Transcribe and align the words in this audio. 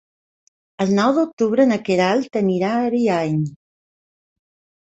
El 0.85 0.93
nou 0.99 1.11
d'octubre 1.17 1.67
na 1.73 1.77
Queralt 1.89 2.39
anirà 2.41 2.73
a 2.79 2.81
Ariany. 2.89 3.39